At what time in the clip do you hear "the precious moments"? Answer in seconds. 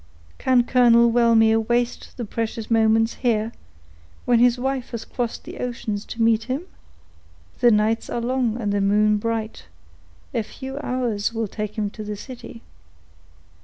2.17-3.17